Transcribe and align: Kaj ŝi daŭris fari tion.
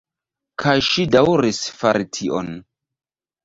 Kaj 0.63 0.73
ŝi 0.87 1.05
daŭris 1.17 1.61
fari 1.85 2.11
tion. 2.19 2.53